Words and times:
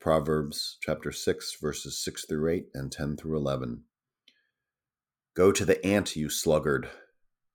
Proverbs 0.00 0.78
chapter 0.80 1.12
6, 1.12 1.58
verses 1.60 2.02
6 2.02 2.24
through 2.24 2.50
8 2.50 2.68
and 2.72 2.90
10 2.90 3.18
through 3.18 3.36
11. 3.36 3.82
Go 5.36 5.52
to 5.52 5.62
the 5.66 5.84
ant, 5.84 6.16
you 6.16 6.30
sluggard. 6.30 6.88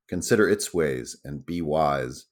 Consider 0.07 0.47
its 0.47 0.71
ways 0.71 1.17
and 1.25 1.43
be 1.43 1.59
wise. 1.63 2.27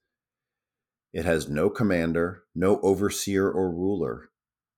It 1.13 1.25
has 1.25 1.49
no 1.49 1.67
commander, 1.71 2.43
no 2.53 2.79
overseer 2.81 3.49
or 3.49 3.71
ruler, 3.71 4.29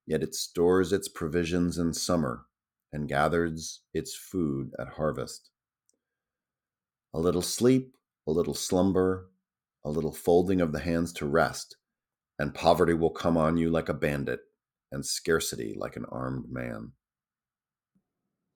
yet 0.07 0.23
it 0.23 0.33
stores 0.33 0.93
its 0.93 1.09
provisions 1.09 1.77
in 1.77 1.93
summer 1.93 2.45
and 2.93 3.09
gathers 3.09 3.81
its 3.93 4.15
food 4.15 4.71
at 4.79 4.93
harvest. 4.93 5.49
A 7.13 7.19
little 7.19 7.41
sleep, 7.41 7.97
a 8.25 8.31
little 8.31 8.53
slumber, 8.53 9.31
a 9.83 9.89
little 9.89 10.13
folding 10.13 10.61
of 10.61 10.71
the 10.71 10.79
hands 10.79 11.11
to 11.11 11.25
rest, 11.25 11.75
and 12.39 12.53
poverty 12.53 12.93
will 12.93 13.09
come 13.09 13.35
on 13.35 13.57
you 13.57 13.69
like 13.69 13.89
a 13.89 13.93
bandit 13.93 14.39
and 14.95 15.05
scarcity 15.05 15.75
like 15.77 15.95
an 15.97 16.05
armed 16.09 16.51
man. 16.51 16.93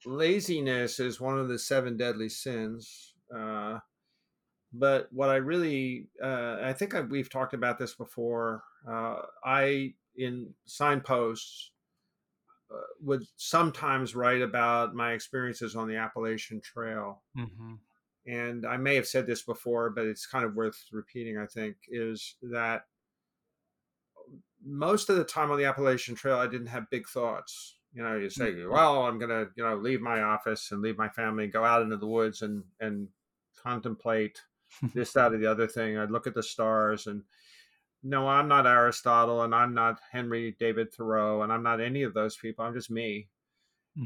Laziness 0.05 0.99
is 0.99 1.21
one 1.21 1.38
of 1.38 1.49
the 1.49 1.59
seven 1.59 1.97
deadly 1.97 2.30
sins. 2.30 3.13
Uh, 3.35 3.80
but 4.73 5.09
what 5.11 5.30
I 5.30 5.35
really, 5.35 6.07
uh, 6.23 6.57
I 6.63 6.73
think 6.73 6.95
I, 6.95 7.02
we've 7.02 7.30
talked 7.30 7.53
about 7.53 7.77
this 7.77 7.94
before. 7.95 8.63
Uh, 8.89 9.17
I, 9.44 9.94
in 10.16 10.53
signposts, 10.66 11.71
uh, 12.71 12.77
would 13.02 13.23
sometimes 13.35 14.16
write 14.16 14.41
about 14.41 14.95
my 14.95 15.11
experiences 15.13 15.75
on 15.75 15.88
the 15.88 15.97
Appalachian 15.97 16.61
Trail. 16.61 17.21
Mm-hmm. 17.38 17.73
And 18.27 18.66
I 18.66 18.77
may 18.77 18.95
have 18.95 19.08
said 19.08 19.27
this 19.27 19.41
before, 19.41 19.89
but 19.89 20.05
it's 20.05 20.25
kind 20.25 20.45
of 20.45 20.55
worth 20.55 20.77
repeating, 20.91 21.38
I 21.38 21.47
think, 21.47 21.75
is 21.89 22.35
that 22.44 22.83
most 24.63 25.09
of 25.09 25.16
the 25.16 25.23
time 25.23 25.52
on 25.52 25.57
the 25.57 25.66
Appalachian 25.66 26.16
Trail, 26.16 26.38
I 26.38 26.47
didn't 26.47 26.67
have 26.67 26.89
big 26.89 27.07
thoughts. 27.07 27.75
You 27.93 28.03
know, 28.03 28.16
you 28.16 28.30
say, 28.30 28.52
mm-hmm. 28.52 28.71
well, 28.71 29.03
I'm 29.03 29.17
going 29.17 29.30
to, 29.30 29.47
you 29.55 29.63
know, 29.63 29.75
leave 29.75 30.02
my 30.02 30.21
office 30.21 30.72
and 30.72 30.81
leave 30.81 30.97
my 30.97 31.09
family, 31.09 31.45
and 31.45 31.53
go 31.53 31.66
out 31.66 31.81
into 31.81 31.97
the 31.97 32.08
woods 32.08 32.41
and, 32.41 32.64
and 32.80 33.08
contemplate 33.61 34.41
this, 34.94 35.14
that, 35.14 35.33
or 35.33 35.38
the 35.38 35.49
other 35.49 35.67
thing. 35.67 35.97
I'd 35.97 36.11
look 36.11 36.27
at 36.27 36.36
the 36.36 36.44
stars 36.44 37.08
and, 37.08 37.23
no, 38.02 38.27
I'm 38.27 38.47
not 38.47 38.67
Aristotle 38.67 39.41
and 39.44 39.53
I'm 39.53 39.73
not 39.73 39.99
Henry 40.11 40.55
David 40.58 40.94
Thoreau 40.94 41.42
and 41.42 41.52
I'm 41.52 41.64
not 41.64 41.81
any 41.81 42.03
of 42.03 42.14
those 42.14 42.38
people. 42.38 42.64
I'm 42.64 42.73
just 42.73 42.89
me. 42.89 43.27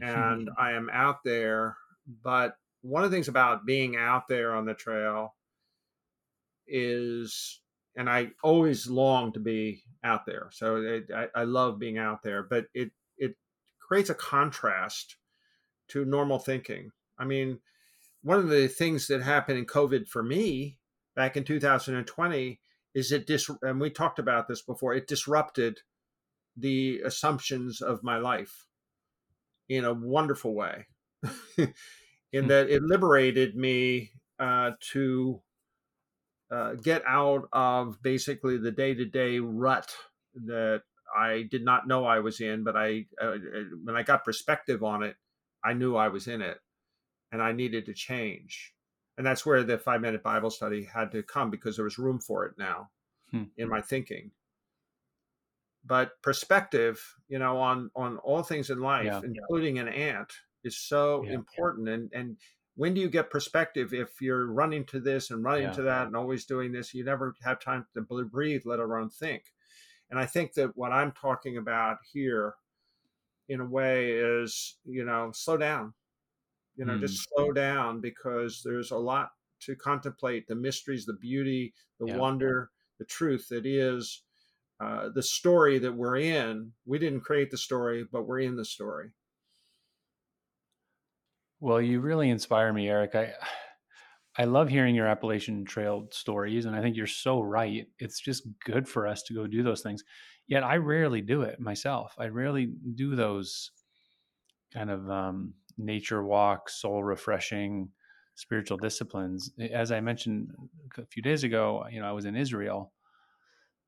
and 0.01 0.49
I 0.57 0.71
am 0.71 0.89
out 0.91 1.23
there. 1.23 1.77
But 2.23 2.55
one 2.81 3.03
of 3.03 3.11
the 3.11 3.15
things 3.15 3.27
about 3.27 3.65
being 3.65 3.95
out 3.95 4.27
there 4.27 4.55
on 4.55 4.65
the 4.65 4.73
trail 4.73 5.35
is 6.67 7.61
and 7.95 8.09
I 8.09 8.31
always 8.43 8.87
long 8.87 9.31
to 9.33 9.39
be 9.39 9.83
out 10.03 10.25
there. 10.25 10.49
So 10.51 10.77
it, 10.77 11.09
I, 11.15 11.27
I 11.35 11.43
love 11.43 11.79
being 11.79 11.97
out 11.97 12.23
there, 12.23 12.43
but 12.43 12.65
it 12.73 12.91
it 13.17 13.35
creates 13.79 14.09
a 14.09 14.15
contrast 14.15 15.17
to 15.89 16.05
normal 16.05 16.39
thinking. 16.39 16.91
I 17.17 17.25
mean, 17.25 17.59
one 18.23 18.39
of 18.39 18.49
the 18.49 18.67
things 18.67 19.07
that 19.07 19.21
happened 19.21 19.59
in 19.59 19.65
COVID 19.65 20.07
for 20.07 20.23
me 20.23 20.79
back 21.15 21.37
in 21.37 21.43
2020 21.43 22.59
is 22.95 23.11
it 23.11 23.27
dis 23.27 23.49
and 23.61 23.79
we 23.79 23.89
talked 23.89 24.19
about 24.19 24.47
this 24.47 24.61
before. 24.61 24.93
It 24.93 25.07
disrupted 25.07 25.79
the 26.55 27.01
assumptions 27.05 27.81
of 27.81 28.03
my 28.03 28.17
life 28.17 28.67
in 29.69 29.85
a 29.85 29.93
wonderful 29.93 30.53
way, 30.53 30.87
in 31.57 31.73
hmm. 32.33 32.47
that 32.47 32.69
it 32.69 32.83
liberated 32.83 33.55
me 33.55 34.11
uh, 34.39 34.71
to 34.91 35.41
uh, 36.51 36.73
get 36.73 37.03
out 37.07 37.47
of 37.51 38.01
basically 38.01 38.57
the 38.57 38.71
day 38.71 38.93
to 38.93 39.05
day 39.05 39.39
rut 39.39 39.93
that 40.45 40.81
I 41.15 41.47
did 41.49 41.63
not 41.63 41.87
know 41.87 42.05
I 42.05 42.19
was 42.19 42.41
in, 42.41 42.63
but 42.63 42.75
I 42.75 43.05
uh, 43.21 43.25
uh, 43.25 43.37
when 43.83 43.95
I 43.95 44.03
got 44.03 44.25
perspective 44.25 44.83
on 44.83 45.03
it, 45.03 45.15
I 45.63 45.73
knew 45.73 45.95
I 45.95 46.07
was 46.07 46.27
in 46.27 46.41
it, 46.41 46.57
and 47.31 47.41
I 47.41 47.51
needed 47.51 47.85
to 47.85 47.93
change, 47.93 48.73
and 49.17 49.25
that's 49.25 49.45
where 49.45 49.63
the 49.63 49.77
five 49.77 50.01
minute 50.01 50.23
Bible 50.23 50.49
study 50.49 50.83
had 50.83 51.11
to 51.11 51.23
come 51.23 51.49
because 51.49 51.75
there 51.75 51.85
was 51.85 51.97
room 51.97 52.19
for 52.19 52.45
it 52.45 52.53
now 52.57 52.89
hmm. 53.31 53.43
in 53.57 53.69
my 53.69 53.81
thinking. 53.81 54.31
But 55.85 56.21
perspective, 56.21 57.01
you 57.27 57.39
know, 57.39 57.57
on 57.57 57.91
on 57.95 58.17
all 58.17 58.43
things 58.43 58.69
in 58.69 58.79
life, 58.79 59.05
yeah. 59.05 59.21
including 59.23 59.79
an 59.79 59.89
ant, 59.89 60.31
is 60.63 60.77
so 60.77 61.23
yeah. 61.23 61.33
important, 61.33 61.89
and 61.89 62.09
and 62.13 62.37
when 62.75 62.93
do 62.93 63.01
you 63.01 63.09
get 63.09 63.29
perspective 63.29 63.93
if 63.93 64.21
you're 64.21 64.47
running 64.47 64.83
to 64.85 64.99
this 64.99 65.29
and 65.29 65.43
running 65.43 65.63
yeah. 65.63 65.71
to 65.71 65.81
that 65.83 66.07
and 66.07 66.15
always 66.15 66.45
doing 66.45 66.71
this 66.71 66.93
you 66.93 67.03
never 67.03 67.35
have 67.43 67.59
time 67.59 67.85
to 67.93 68.01
breathe 68.01 68.63
let 68.65 68.79
alone 68.79 69.09
think 69.09 69.43
and 70.09 70.19
i 70.19 70.25
think 70.25 70.53
that 70.53 70.75
what 70.75 70.91
i'm 70.91 71.11
talking 71.11 71.57
about 71.57 71.97
here 72.11 72.55
in 73.49 73.59
a 73.59 73.65
way 73.65 74.11
is 74.11 74.77
you 74.85 75.05
know 75.05 75.31
slow 75.33 75.57
down 75.57 75.93
you 76.75 76.85
know 76.85 76.93
mm. 76.93 76.99
just 76.99 77.27
slow 77.29 77.51
down 77.51 77.99
because 77.99 78.61
there's 78.63 78.91
a 78.91 78.97
lot 78.97 79.31
to 79.59 79.75
contemplate 79.75 80.47
the 80.47 80.55
mysteries 80.55 81.05
the 81.05 81.13
beauty 81.13 81.73
the 81.99 82.07
yeah. 82.07 82.17
wonder 82.17 82.69
the 82.99 83.05
truth 83.05 83.47
that 83.49 83.65
is 83.65 84.23
uh, 84.79 85.09
the 85.13 85.23
story 85.23 85.77
that 85.79 85.93
we're 85.93 86.17
in 86.17 86.71
we 86.85 86.97
didn't 86.97 87.21
create 87.21 87.51
the 87.51 87.57
story 87.57 88.05
but 88.11 88.27
we're 88.27 88.39
in 88.39 88.55
the 88.55 88.65
story 88.65 89.11
well, 91.63 91.81
you 91.81 92.01
really 92.01 92.29
inspire 92.29 92.73
me, 92.73 92.89
Eric. 92.89 93.15
I 93.15 93.33
I 94.35 94.45
love 94.45 94.67
hearing 94.67 94.95
your 94.95 95.05
Appalachian 95.05 95.63
Trail 95.63 96.07
stories, 96.09 96.65
and 96.65 96.75
I 96.75 96.81
think 96.81 96.95
you're 96.95 97.05
so 97.05 97.39
right. 97.39 97.85
It's 97.99 98.19
just 98.19 98.47
good 98.65 98.89
for 98.89 99.07
us 99.07 99.21
to 99.23 99.33
go 99.35 99.45
do 99.45 99.61
those 99.61 99.81
things. 99.81 100.03
Yet 100.47 100.63
I 100.63 100.77
rarely 100.77 101.21
do 101.21 101.43
it 101.43 101.59
myself. 101.59 102.15
I 102.17 102.29
rarely 102.29 102.73
do 102.95 103.15
those 103.15 103.69
kind 104.73 104.89
of 104.89 105.07
um, 105.07 105.53
nature 105.77 106.23
walks, 106.23 106.81
soul 106.81 107.03
refreshing, 107.03 107.89
spiritual 108.33 108.77
disciplines. 108.77 109.51
As 109.71 109.91
I 109.91 110.01
mentioned 110.01 110.49
a 110.97 111.05
few 111.05 111.21
days 111.21 111.43
ago, 111.43 111.85
you 111.91 112.01
know, 112.01 112.07
I 112.07 112.11
was 112.11 112.25
in 112.25 112.35
Israel 112.35 112.91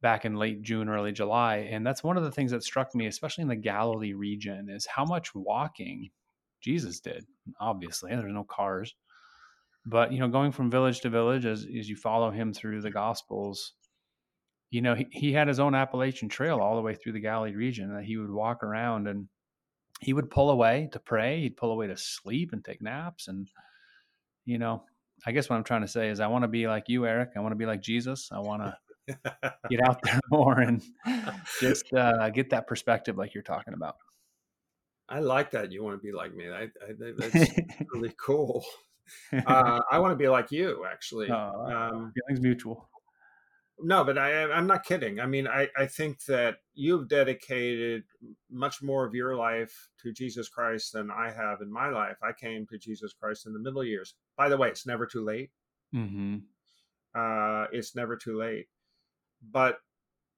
back 0.03 0.25
in 0.25 0.35
late 0.35 0.61
June, 0.61 0.89
early 0.89 1.11
July, 1.11 1.67
and 1.71 1.85
that's 1.85 2.03
one 2.03 2.17
of 2.17 2.23
the 2.23 2.31
things 2.31 2.51
that 2.51 2.63
struck 2.63 2.93
me, 2.93 3.07
especially 3.07 3.41
in 3.41 3.47
the 3.47 3.55
Galilee 3.55 4.13
region, 4.13 4.69
is 4.69 4.85
how 4.85 5.05
much 5.05 5.33
walking 5.33 6.11
Jesus 6.65 6.99
did. 6.99 7.25
Obviously, 7.59 8.09
there's 8.15 8.33
no 8.33 8.43
cars, 8.43 8.95
but 9.85 10.11
you 10.11 10.19
know, 10.19 10.27
going 10.27 10.51
from 10.51 10.71
village 10.71 11.01
to 11.01 11.09
village 11.09 11.45
as 11.45 11.65
as 11.79 11.87
you 11.87 11.95
follow 11.95 12.31
him 12.31 12.53
through 12.53 12.81
the 12.81 12.91
Gospels, 12.91 13.73
you 14.71 14.81
know, 14.81 14.95
he, 14.95 15.07
he 15.11 15.31
had 15.31 15.47
his 15.47 15.59
own 15.59 15.75
Appalachian 15.75 16.27
Trail 16.27 16.59
all 16.59 16.75
the 16.75 16.81
way 16.81 16.95
through 16.95 17.13
the 17.13 17.19
Galilee 17.19 17.55
region 17.55 17.93
that 17.93 18.03
he 18.03 18.17
would 18.17 18.31
walk 18.31 18.63
around 18.63 19.07
and 19.07 19.27
he 20.01 20.13
would 20.13 20.29
pull 20.29 20.49
away 20.49 20.89
to 20.91 20.99
pray. 20.99 21.39
He'd 21.39 21.57
pull 21.57 21.71
away 21.71 21.87
to 21.87 21.97
sleep 21.97 22.51
and 22.51 22.63
take 22.63 22.81
naps. 22.81 23.27
And, 23.27 23.47
you 24.43 24.57
know, 24.57 24.83
I 25.25 25.31
guess 25.31 25.49
what 25.49 25.55
I'm 25.55 25.63
trying 25.63 25.81
to 25.81 25.87
say 25.87 26.09
is 26.09 26.19
I 26.19 26.27
want 26.27 26.43
to 26.43 26.49
be 26.49 26.67
like 26.67 26.85
you, 26.87 27.05
Eric. 27.05 27.31
I 27.35 27.39
want 27.39 27.53
to 27.53 27.57
be 27.57 27.65
like 27.65 27.81
Jesus. 27.81 28.29
I 28.31 28.39
want 28.39 28.63
to 28.63 28.77
get 29.69 29.81
out 29.87 30.01
there 30.03 30.19
more 30.29 30.59
and 30.59 30.83
just 31.61 31.93
uh, 31.93 32.29
get 32.29 32.49
that 32.49 32.67
perspective 32.67 33.17
like 33.17 33.33
you're 33.33 33.43
talking 33.43 33.73
about. 33.73 33.95
I 35.07 35.19
like 35.19 35.51
that. 35.51 35.71
You 35.71 35.83
want 35.83 35.99
to 35.99 36.05
be 36.05 36.11
like 36.11 36.33
me. 36.35 36.49
I, 36.49 36.63
I 36.63 37.13
that's 37.17 37.49
really 37.93 38.13
cool. 38.23 38.63
Uh, 39.45 39.79
I 39.91 39.99
want 39.99 40.11
to 40.11 40.16
be 40.16 40.27
like 40.27 40.51
you, 40.51 40.83
actually. 40.91 41.29
um, 41.29 42.11
feelings 42.16 42.41
mutual. 42.41 42.89
No, 43.79 44.03
but 44.03 44.17
I, 44.17 44.51
I'm 44.51 44.67
not 44.67 44.85
kidding. 44.85 45.19
I 45.19 45.25
mean, 45.25 45.47
I, 45.47 45.67
I 45.77 45.85
think 45.85 46.23
that 46.25 46.55
you've 46.73 47.09
dedicated 47.09 48.03
much 48.49 48.81
more 48.81 49.05
of 49.05 49.13
your 49.13 49.35
life 49.35 49.89
to 50.01 50.13
Jesus 50.13 50.47
Christ 50.47 50.93
than 50.93 51.11
I 51.11 51.29
have 51.31 51.61
in 51.61 51.72
my 51.72 51.89
life. 51.89 52.17
I 52.23 52.31
came 52.31 52.66
to 52.67 52.77
Jesus 52.77 53.13
Christ 53.13 53.45
in 53.45 53.53
the 53.53 53.59
middle 53.59 53.83
years. 53.83 54.16
By 54.37 54.47
the 54.47 54.57
way, 54.57 54.69
it's 54.69 54.87
never 54.87 55.05
too 55.05 55.25
late. 55.25 55.51
Mm-hmm. 55.93 56.37
Uh, 57.13 57.66
it's 57.72 57.95
never 57.95 58.16
too 58.16 58.39
late. 58.39 58.67
But 59.51 59.79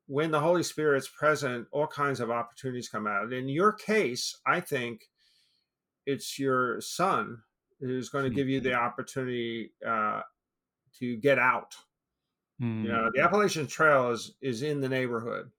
when 0.07 0.31
the 0.31 0.39
Holy 0.39 0.63
Spirit's 0.63 1.07
present, 1.07 1.67
all 1.71 1.87
kinds 1.87 2.19
of 2.19 2.31
opportunities 2.31 2.89
come 2.89 3.07
out. 3.07 3.31
In 3.33 3.47
your 3.49 3.73
case, 3.73 4.35
I 4.45 4.61
think 4.61 5.09
it's 6.05 6.39
your 6.39 6.81
son 6.81 7.39
who's 7.79 8.09
going 8.09 8.23
to 8.23 8.29
give 8.29 8.47
you 8.47 8.59
the 8.61 8.69
mm-hmm. 8.69 8.85
opportunity 8.85 9.73
uh, 9.85 10.21
to 10.99 11.17
get 11.17 11.37
out. 11.37 11.75
Mm-hmm. 12.61 12.85
You 12.85 12.91
know, 12.91 13.11
the 13.13 13.21
Appalachian 13.21 13.67
Trail 13.67 14.11
is 14.11 14.33
is 14.41 14.63
in 14.63 14.81
the 14.81 14.89
neighborhood. 14.89 15.51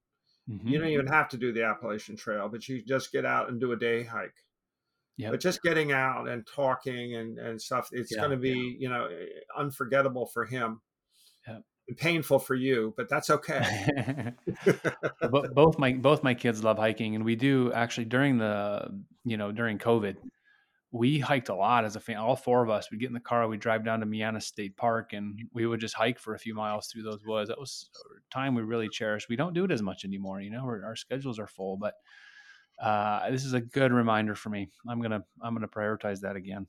Mm-hmm. 0.51 0.67
You 0.67 0.79
don't 0.79 0.89
even 0.89 1.07
have 1.07 1.29
to 1.29 1.37
do 1.37 1.53
the 1.53 1.65
Appalachian 1.65 2.17
Trail, 2.17 2.49
but 2.49 2.67
you 2.69 2.83
just 2.83 3.13
get 3.13 3.27
out 3.27 3.51
and 3.51 3.61
do 3.61 3.73
a 3.73 3.77
day 3.77 4.03
hike. 4.03 4.35
Yep. 5.19 5.33
But 5.33 5.41
just 5.41 5.63
getting 5.63 5.93
out 5.93 6.29
and 6.29 6.47
talking 6.47 7.17
and, 7.17 7.39
and 7.39 7.61
stuff, 7.61 7.89
it's 7.93 8.13
yeah, 8.13 8.19
going 8.19 8.31
to 8.31 8.37
be, 8.37 8.51
yeah. 8.51 8.77
you 8.79 8.89
know, 8.89 9.09
unforgettable 9.57 10.27
for 10.27 10.45
him 10.45 10.81
painful 11.97 12.39
for 12.39 12.55
you, 12.55 12.93
but 12.97 13.09
that's 13.09 13.31
okay. 13.31 14.33
both 15.55 15.79
my 15.79 15.93
both 15.93 16.23
my 16.23 16.35
kids 16.35 16.63
love 16.63 16.79
hiking, 16.79 17.15
and 17.15 17.25
we 17.25 17.37
do 17.37 17.73
actually 17.73 18.05
during 18.05 18.39
the 18.39 18.89
you 19.25 19.37
know 19.37 19.53
during 19.53 19.79
COVID, 19.79 20.17
we 20.91 21.19
hiked 21.19 21.49
a 21.49 21.55
lot 21.55 21.85
as 21.85 21.97
a 21.97 22.01
family. 22.01 22.23
All 22.23 22.37
four 22.37 22.63
of 22.63 22.71
us 22.71 22.91
would 22.91 23.01
get 23.01 23.09
in 23.09 23.15
the 23.15 23.21
car, 23.21 23.47
we'd 23.49 23.61
drive 23.61 23.85
down 23.85 24.01
to 24.01 24.07
Miana 24.07 24.41
State 24.41 24.77
Park, 24.77 25.13
and 25.13 25.41
we 25.53 25.67
would 25.67 25.81
just 25.81 25.95
hike 25.95 26.19
for 26.19 26.35
a 26.35 26.39
few 26.39 26.55
miles 26.55 26.89
through 26.89 27.03
those 27.03 27.25
woods. 27.25 27.49
That 27.49 27.59
was 27.59 27.91
time 28.31 28.55
we 28.55 28.63
really 28.63 28.89
cherished. 28.89 29.29
We 29.29 29.37
don't 29.37 29.55
do 29.55 29.65
it 29.65 29.71
as 29.71 29.83
much 29.83 30.05
anymore, 30.05 30.41
you 30.41 30.51
know. 30.51 30.65
Our 30.65 30.97
schedules 30.97 31.39
are 31.39 31.47
full, 31.47 31.77
but 31.77 31.95
uh, 32.83 33.31
this 33.31 33.45
is 33.45 33.55
a 33.55 33.61
good 33.61 33.93
reminder 33.93 34.35
for 34.35 34.51
me. 34.51 34.69
I'm 34.89 35.01
gonna 35.01 35.25
I'm 35.43 35.55
gonna 35.55 35.69
prioritize 35.69 36.21
that 36.21 36.37
again. 36.37 36.67